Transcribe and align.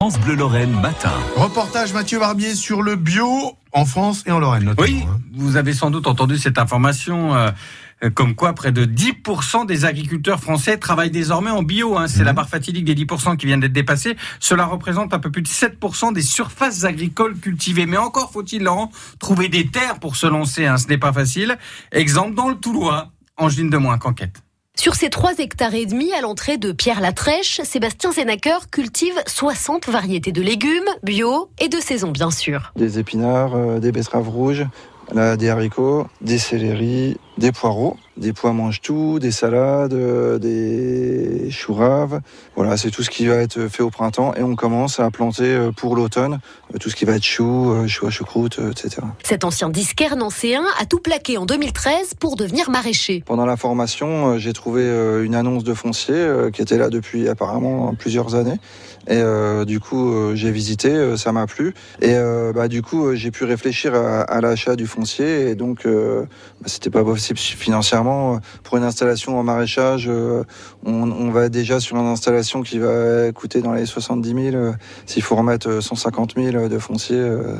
France 0.00 0.20
Bleu 0.20 0.36
Lorraine 0.36 0.70
matin. 0.80 1.10
Reportage 1.34 1.92
Mathieu 1.92 2.20
Barbier 2.20 2.54
sur 2.54 2.82
le 2.82 2.94
bio 2.94 3.56
en 3.72 3.84
France 3.84 4.22
et 4.26 4.30
en 4.30 4.38
Lorraine 4.38 4.62
notamment. 4.62 4.86
Oui, 4.86 5.02
hein. 5.04 5.18
vous 5.34 5.56
avez 5.56 5.72
sans 5.72 5.90
doute 5.90 6.06
entendu 6.06 6.38
cette 6.38 6.56
information. 6.58 7.34
euh, 7.34 7.50
euh, 8.04 8.10
comme 8.10 8.36
quoi, 8.36 8.52
près 8.52 8.70
de 8.70 8.84
10% 8.84 9.66
des 9.66 9.84
agriculteurs 9.84 10.38
français 10.38 10.76
travaillent 10.78 11.10
désormais 11.10 11.50
en 11.50 11.64
bio. 11.64 11.98
hein. 11.98 12.06
C'est 12.06 12.22
la 12.22 12.32
barre 12.32 12.48
fatidique 12.48 12.84
des 12.84 12.94
10% 12.94 13.36
qui 13.38 13.46
vient 13.46 13.58
d'être 13.58 13.72
dépassée. 13.72 14.16
Cela 14.38 14.66
représente 14.66 15.12
un 15.14 15.18
peu 15.18 15.32
plus 15.32 15.42
de 15.42 15.48
7% 15.48 16.12
des 16.12 16.22
surfaces 16.22 16.84
agricoles 16.84 17.36
cultivées. 17.36 17.86
Mais 17.86 17.96
encore 17.96 18.30
faut-il, 18.30 18.62
Laurent, 18.62 18.92
trouver 19.18 19.48
des 19.48 19.66
terres 19.66 19.98
pour 19.98 20.14
se 20.14 20.28
lancer. 20.28 20.64
hein. 20.66 20.76
Ce 20.78 20.86
n'est 20.86 20.98
pas 20.98 21.12
facile. 21.12 21.58
Exemple 21.90 22.36
dans 22.36 22.48
le 22.48 22.54
Toulois, 22.54 23.10
Angeline 23.36 23.68
de 23.68 23.78
Moins 23.78 23.98
qu'enquête. 23.98 24.42
Sur 24.80 24.94
ces 24.94 25.10
3 25.10 25.38
hectares 25.38 25.74
et 25.74 25.86
demi 25.86 26.12
à 26.12 26.20
l'entrée 26.20 26.56
de 26.56 26.70
Pierre-Latrèche, 26.70 27.60
Sébastien 27.64 28.12
Zénacker 28.12 28.70
cultive 28.70 29.20
60 29.26 29.88
variétés 29.88 30.30
de 30.30 30.40
légumes, 30.40 30.88
bio 31.02 31.50
et 31.58 31.68
de 31.68 31.78
saison 31.78 32.12
bien 32.12 32.30
sûr. 32.30 32.72
des 32.76 33.00
épinards, 33.00 33.56
euh, 33.56 33.80
des 33.80 33.90
betteraves 33.90 34.28
rouges, 34.28 34.64
des 35.14 35.48
haricots, 35.48 36.06
des 36.20 36.38
céleris, 36.38 37.16
des 37.38 37.52
poireaux, 37.52 37.96
des 38.16 38.32
pois 38.32 38.52
mange-tout, 38.52 39.18
des 39.20 39.30
salades, 39.30 39.94
euh, 39.94 40.38
des 40.38 41.50
choux 41.50 41.74
raves. 41.74 42.20
Voilà, 42.56 42.76
c'est 42.76 42.90
tout 42.90 43.02
ce 43.02 43.10
qui 43.10 43.26
va 43.26 43.36
être 43.36 43.68
fait 43.68 43.82
au 43.82 43.90
printemps 43.90 44.34
et 44.34 44.42
on 44.42 44.56
commence 44.56 44.98
à 44.98 45.10
planter 45.10 45.44
euh, 45.44 45.70
pour 45.70 45.94
l'automne 45.94 46.40
euh, 46.74 46.78
tout 46.78 46.90
ce 46.90 46.96
qui 46.96 47.04
va 47.04 47.14
être 47.14 47.24
chou, 47.24 47.70
euh, 47.70 47.86
chou 47.86 48.06
à 48.06 48.10
choucroute, 48.10 48.58
etc. 48.70 49.02
Cet 49.22 49.44
ancien 49.44 49.70
disquaire 49.70 50.16
nancéen 50.16 50.64
a 50.80 50.84
tout 50.84 50.98
plaqué 50.98 51.38
en 51.38 51.46
2013 51.46 52.14
pour 52.18 52.36
devenir 52.36 52.70
maraîcher. 52.70 53.22
Pendant 53.24 53.46
la 53.46 53.56
formation, 53.56 54.38
j'ai 54.38 54.52
trouvé 54.52 54.82
une 55.24 55.34
annonce 55.34 55.64
de 55.64 55.74
foncier 55.74 56.50
qui 56.52 56.62
était 56.62 56.78
là 56.78 56.88
depuis 56.90 57.28
apparemment 57.28 57.94
plusieurs 57.94 58.34
années. 58.34 58.58
Et 59.06 59.16
euh, 59.16 59.64
du 59.64 59.80
coup, 59.80 60.34
j'ai 60.34 60.50
visité, 60.50 61.16
ça 61.16 61.32
m'a 61.32 61.46
plu. 61.46 61.72
Et 62.02 62.14
euh, 62.14 62.52
bah, 62.52 62.68
du 62.68 62.82
coup, 62.82 63.14
j'ai 63.14 63.30
pu 63.30 63.44
réfléchir 63.44 63.94
à, 63.94 64.20
à 64.20 64.40
l'achat 64.40 64.76
du 64.76 64.86
foncier. 64.86 64.97
Et 65.50 65.54
donc, 65.54 65.86
euh, 65.86 66.22
bah, 66.60 66.66
c'était 66.66 66.90
pas 66.90 67.04
possible 67.04 67.38
financièrement. 67.38 68.40
Pour 68.64 68.76
une 68.76 68.84
installation 68.84 69.38
en 69.38 69.42
maraîchage, 69.42 70.06
euh, 70.08 70.44
on, 70.84 71.10
on 71.10 71.30
va 71.30 71.48
déjà 71.48 71.80
sur 71.80 71.96
une 71.96 72.06
installation 72.06 72.62
qui 72.62 72.78
va 72.78 73.30
coûter 73.32 73.60
dans 73.60 73.72
les 73.72 73.86
70 73.86 74.28
000. 74.50 74.56
euh, 74.56 74.72
S'il 75.06 75.22
faut 75.22 75.36
remettre 75.36 75.68
euh, 75.68 75.80
150 75.80 76.34
000 76.36 76.68
de 76.68 76.78
foncier, 76.78 77.16
euh, 77.16 77.56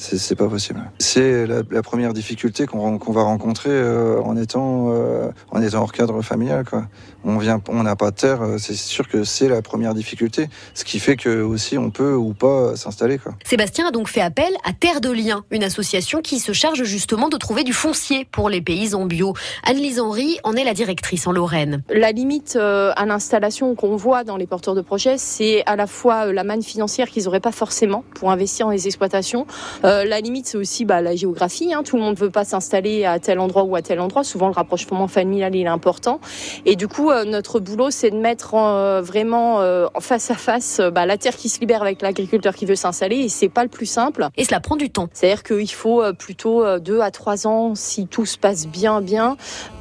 c'est 0.00 0.34
pas 0.34 0.48
possible. 0.48 0.80
C'est 0.98 1.46
la, 1.46 1.62
la 1.70 1.82
première 1.82 2.12
difficulté 2.14 2.66
qu'on 2.66 2.96
va 2.98 3.22
rencontrer 3.22 3.70
euh, 3.70 4.20
en 4.22 4.36
étant 4.36 4.86
euh, 4.92 5.30
en 5.50 5.60
étant 5.60 5.82
hors 5.82 5.92
cadre 5.92 6.22
familial. 6.22 6.64
Quoi. 6.64 6.86
On 7.22 7.36
vient, 7.36 7.60
on 7.68 7.82
n'a 7.82 7.96
pas 7.96 8.10
de 8.10 8.16
terre. 8.16 8.40
euh, 8.42 8.56
C'est 8.58 8.74
sûr 8.74 9.06
que 9.08 9.24
c'est 9.24 9.48
la 9.48 9.60
première 9.60 9.92
difficulté. 9.94 10.48
Ce 10.74 10.84
qui 10.84 10.98
fait 11.00 11.16
que 11.16 11.42
aussi 11.42 11.76
on 11.76 11.90
peut 11.90 12.14
ou 12.14 12.32
pas 12.32 12.76
s'installer. 12.76 13.18
Sébastien 13.44 13.88
a 13.88 13.90
donc 13.90 14.08
fait 14.08 14.22
appel 14.22 14.52
à 14.64 14.72
Terre 14.72 15.00
de 15.02 15.10
Liens, 15.10 15.44
une 15.50 15.64
association 15.64 16.22
qui 16.22 16.38
se 16.38 16.52
charge 16.52 16.82
justement 16.84 17.28
de 17.28 17.36
trouver 17.36 17.62
du 17.64 17.72
foncier 17.74 18.26
pour 18.30 18.48
les 18.48 18.62
paysans 18.62 19.04
bio. 19.04 19.34
Anne-Lise 19.64 20.00
Henry 20.00 20.38
en 20.44 20.54
est 20.54 20.64
la 20.64 20.72
directrice 20.74 21.26
en 21.26 21.32
Lorraine. 21.32 21.82
La 21.90 22.12
limite 22.12 22.56
euh, 22.56 22.92
à 22.96 23.04
l'installation 23.04 23.74
qu'on 23.74 23.96
voit 23.96 24.24
dans 24.24 24.38
les 24.38 24.46
porteurs 24.46 24.74
de 24.74 24.80
projets, 24.80 25.18
c'est 25.18 25.62
à 25.66 25.76
la 25.76 25.86
fois 25.86 26.32
la 26.32 26.44
manne 26.44 26.62
financière 26.62 27.08
qu'ils 27.10 27.24
n'auraient 27.24 27.40
pas 27.40 27.52
forcément 27.52 28.04
pour 28.14 28.30
investir 28.30 28.66
dans 28.66 28.72
les 28.72 28.86
exploitations. 28.86 29.46
Euh, 29.90 30.04
la 30.04 30.20
limite, 30.20 30.46
c'est 30.46 30.56
aussi 30.56 30.84
bah, 30.84 31.00
la 31.00 31.16
géographie. 31.16 31.74
hein. 31.74 31.82
Tout 31.82 31.96
le 31.96 32.02
monde 32.02 32.14
ne 32.14 32.20
veut 32.20 32.30
pas 32.30 32.44
s'installer 32.44 33.04
à 33.04 33.18
tel 33.18 33.40
endroit 33.40 33.64
ou 33.64 33.74
à 33.74 33.82
tel 33.82 33.98
endroit. 33.98 34.22
Souvent, 34.22 34.46
le 34.46 34.52
rapprochement 34.54 35.08
familial 35.08 35.54
il 35.56 35.62
est 35.62 35.66
important. 35.66 36.20
Et 36.64 36.76
du 36.76 36.86
coup, 36.86 37.10
euh, 37.10 37.24
notre 37.24 37.58
boulot, 37.58 37.90
c'est 37.90 38.10
de 38.10 38.16
mettre 38.16 38.54
en, 38.54 38.76
euh, 38.76 39.00
vraiment 39.00 39.56
en 39.94 40.00
face 40.00 40.30
à 40.30 40.34
face 40.34 40.80
bah, 40.92 41.06
la 41.06 41.16
terre 41.16 41.36
qui 41.36 41.48
se 41.48 41.60
libère 41.60 41.82
avec 41.82 42.02
l'agriculteur 42.02 42.54
qui 42.54 42.66
veut 42.66 42.76
s'installer. 42.76 43.16
Et 43.16 43.28
c'est 43.28 43.48
pas 43.48 43.62
le 43.64 43.68
plus 43.68 43.86
simple. 43.86 44.28
Et 44.36 44.44
cela 44.44 44.60
prend 44.60 44.76
du 44.76 44.90
temps. 44.90 45.08
C'est-à-dire 45.12 45.42
qu'il 45.42 45.70
faut 45.70 46.02
plutôt 46.14 46.78
deux 46.78 47.00
à 47.00 47.10
trois 47.10 47.46
ans, 47.46 47.74
si 47.74 48.06
tout 48.06 48.26
se 48.26 48.38
passe 48.38 48.66
bien, 48.66 49.00
bien, 49.00 49.36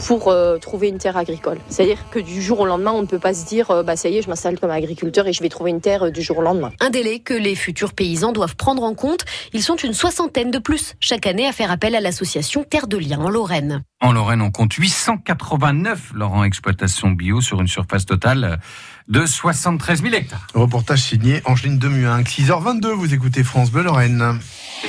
pour 0.08 0.34
trouver 0.62 0.90
une 0.90 0.98
terre 0.98 1.18
agricole. 1.18 1.60
C'est-à-dire 1.70 2.00
que 2.10 2.20
du 2.20 2.42
jour 2.42 2.62
au 2.62 2.66
lendemain, 2.66 2.92
on 2.94 3.02
ne 3.02 3.08
peut 3.08 3.20
pas 3.20 3.34
se 3.34 3.46
dire, 3.46 3.84
bah 3.84 3.96
ça 3.96 4.10
y 4.10 4.18
est, 4.18 4.22
je 4.22 4.30
m'installe 4.30 4.60
comme 4.60 4.72
agriculteur 4.72 5.28
et 5.28 5.34
je 5.34 5.42
vais 5.42 5.50
trouver 5.50 5.72
une 5.72 5.82
terre 5.82 6.12
du 6.12 6.22
jour 6.22 6.40
au 6.40 6.42
lendemain. 6.42 6.72
Un 6.80 6.90
délai 6.90 7.20
que 7.20 7.34
les 7.34 7.56
futurs 7.56 7.94
paysans 7.94 8.32
doivent 8.32 8.56
prendre 8.56 8.84
en 8.84 8.94
compte. 8.94 9.26
Ils 9.54 9.64
sont 9.64 9.76
une 9.76 9.94
soixantaine 10.00 10.50
de 10.50 10.60
plus 10.60 10.96
chaque 11.02 11.28
année 11.28 11.46
à 11.46 11.52
faire 11.52 11.72
appel 11.72 11.94
à 11.94 12.00
l'association 12.00 12.64
Terre 12.64 12.88
de 12.88 12.96
Liens 12.96 13.20
en 13.20 13.30
Lorraine. 13.30 13.84
En 14.00 14.14
Lorraine, 14.14 14.42
on 14.42 14.50
compte 14.50 14.74
889 14.74 16.14
Laurent 16.14 16.46
exploitations 16.46 17.12
bio 17.12 17.42
sur 17.42 17.60
une 17.60 17.68
surface 17.68 18.06
totale 18.06 18.62
de 19.10 19.26
73 19.26 20.02
000 20.02 20.14
hectares. 20.14 20.48
Reportage 20.54 21.02
signé 21.02 21.42
Angeline 21.44 21.78
Demuin. 21.78 22.22
6h22, 22.22 22.88
vous 22.94 23.14
écoutez 23.14 23.44
France 23.44 23.72
Bleu 23.72 23.84
Lorraine. 23.84 24.40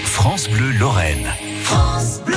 France 0.04 0.48
Bleu 0.48 0.70
Lorraine. 0.78 1.26
France 1.64 2.20
Bleu. 2.24 2.36